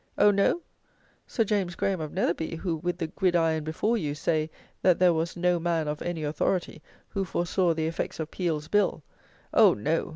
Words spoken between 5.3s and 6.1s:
"no man, of